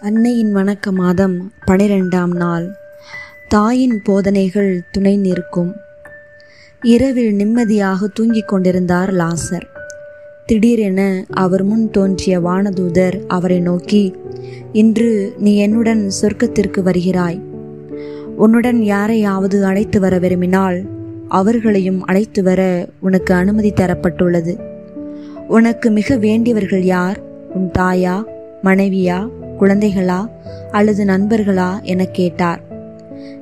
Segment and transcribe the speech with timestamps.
[0.00, 2.66] அன்னையின் வணக்க மாதம் பனிரெண்டாம் நாள்.
[3.48, 5.74] தாயின் போதனைகள் துணை நிற்கும்.
[6.82, 9.66] இரவில் நிம்மதியாக தூங்கிக் கொண்டிருந்தார் லாசர்.
[10.46, 14.16] திடீரென அவர் முன் தோன்றிய வானதூதர் அவரை நோக்கி
[14.72, 17.40] இன்று நீ என்னுடன் சொர்க்கத்திற்கு வருகிறாய்.
[18.36, 20.82] உன்னுடன் யாரையாவது அழைத்து வர விரும்பினால்
[21.28, 24.60] அவர்களையும் அழைத்து வர உனக்கு அனுமதி தரப்பட்டுள்ளது.
[25.48, 27.20] உனக்கு மிக வேண்டியவர்கள் யார்?
[27.54, 28.24] உன் தாயா
[28.64, 29.46] மனைவியா?
[29.60, 30.30] குழந்தைகளா
[30.70, 32.60] அல்லது நண்பர்களா என கேட்டார்.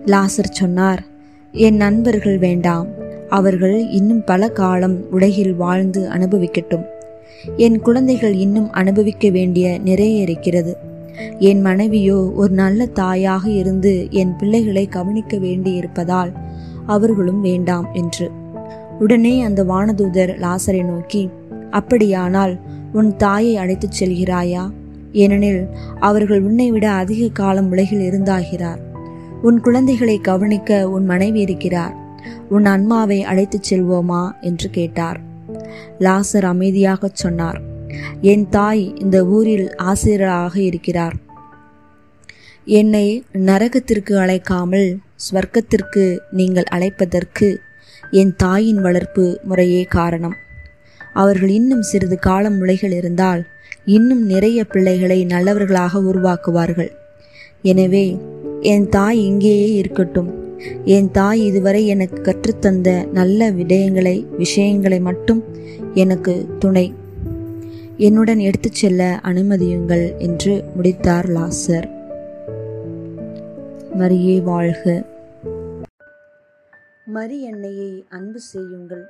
[0.07, 1.05] லாசர் சொன்னார்
[1.53, 2.87] என் நண்பர்கள் வேண்டாம்.
[3.29, 6.85] அவர்கள் இன்னும் பல காலம் உலகில் வாழ்ந்து அனுபவிக்கட்டும்.
[7.57, 10.77] என் குழந்தைகள் இன்னும் அனுபவிக்க வேண்டிய நிறைய இருக்கிறது.
[11.39, 16.33] என் மனைவியோ ஒரு நல்ல தாயாக இருந்து என் பிள்ளைகளை கவனிக்க வேண்டி இருப்பதால்
[16.87, 18.31] அவர்களும் வேண்டாம் என்று.
[18.99, 21.29] உடனே அந்த வானதூதர் லாசரை நோக்கி
[21.71, 22.59] அப்படியானால்
[22.93, 24.71] உன் தாயை அழைத்துச் செல்கிறாயா?
[25.17, 25.69] ஏனெனில்
[26.01, 28.79] அவர்கள் உன்னை விட அதிக காலம் உலகில் இருந்தாகிறார்.
[29.43, 31.95] உன் குழந்தைகளை கவனிக்க உன் மனைவி இருக்கிறார்.
[32.49, 34.41] உன் அன்மாவை அழைத்துச் செல்வோமா?
[34.41, 35.21] என்று கேட்டார்.
[35.99, 37.61] லாசர் அமைதியாகச் சொன்னார்.
[38.21, 41.15] என் தாய் இந்த ஊரில் ஆசிரியராக இருக்கிறார்.
[42.65, 47.57] என்னை நரகத்திற்கு அழைக்காமல் ஸ்வர்க்கத்திற்கு நீங்கள் அழைப்பதற்கு
[48.11, 50.35] என் தாயின் வளர்ப்பு முறையே காரணம்.
[51.13, 53.47] அவர்கள் இன்னும் சிறிது காலம் உலகில் இருந்தால்
[53.87, 56.91] இன்னும் நிறைய பிள்ளைகளை நல்லவர்களாக உருவாக்குவார்கள்.
[57.63, 58.19] எனவே
[58.61, 60.59] என் தாய் இங்கேயே இருக்கட்டும்.
[60.85, 65.45] என் தாய் இதுவரை எனக்கு கற்றுத்தந்த நல்ல விடயங்களை விஷயங்களை மட்டும்
[65.95, 66.95] எனக்கு துணை.
[67.97, 71.91] என்னுடன் எடுத்துச் செல்ல அனுமதியுங்கள் என்று முடித்தார் லாசர்.
[73.99, 75.05] மரியே வாழ்க.
[77.05, 79.05] மரி என்னையை அன்பு செய்யுங்கள்.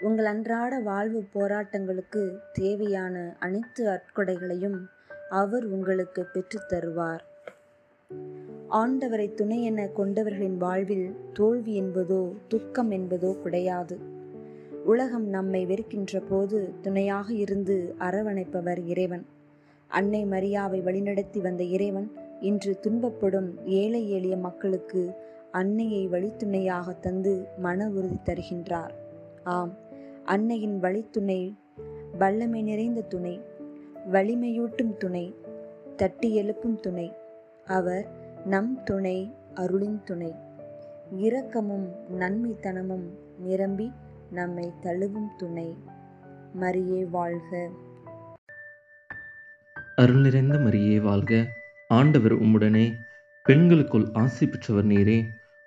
[0.00, 4.88] உங்கள் அன்றாட வாழ்வு போராட்டங்களுக்கு தேவையான அனைத்து அற்கொடைகளையும்
[5.30, 7.18] அவர் உங்களுக்கு பெற்றுத் தருவார்.
[8.70, 13.98] ஆண்டவரை துணை என கொண்டவர்களின் வாழ்வில் தோல்வி என்பதோ துக்கம் என்பதோ கிடையாது.
[14.84, 19.26] உலகம் நம்மை வெறுக்கின்ற போது துணையாக இருந்து அரவணைப்பவர் இறைவன்.
[19.86, 25.12] அன்னை மரியாவை வழிநடத்தி வந்த இறைவன் இன்று துன்பப்படும் ஏழை எளிய மக்களுக்கு
[25.52, 28.90] அன்னையை வழித்துணையாக தந்து மன உறுதி தருகின்றார்.
[29.44, 29.88] ஆம்.
[30.30, 31.56] அன்னையின் வழித்துணை
[32.18, 33.40] வல்லமை நிறைந்த துணை
[34.12, 35.34] வலிமையூட்டும் துணை
[35.96, 37.12] தட்டி எழுப்பும் துணை.
[37.66, 38.06] அவர்
[38.44, 40.34] நம் துணை அருளின் துணை.
[41.16, 43.06] இரக்கமும் நன்மைத்தனமும்
[43.38, 43.92] நிரம்பி
[44.30, 45.76] நம்மை தழுவும் துணை.
[46.60, 47.70] மரியே வாழ்க.
[49.96, 51.46] அருள் நிறைந்த மரியே வாழ்க.
[51.88, 52.92] ஆண்டவர் உம்முடனே
[53.44, 55.22] பெண்களுக்குள் ஆசி பெற்றவர் நீரே.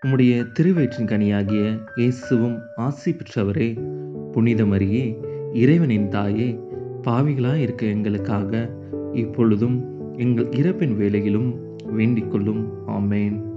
[0.06, 4.01] உம்முடைய திருவயிற்றின் கனியாகிய இயேசுவும் ஆசி பெற்றவரே.
[4.33, 5.17] புனித மரியே
[5.53, 6.59] இறைவனின் தாயே
[7.01, 8.69] பாவிகளாக இருக்க எங்களுக்காக
[9.13, 9.83] இப்பொழுதும்
[10.17, 11.55] எங்கள் இறப்பின் வேலையிலும்
[11.91, 12.67] வேண்டிக் கொள்ளும்.
[12.88, 13.52] ஆமேன்.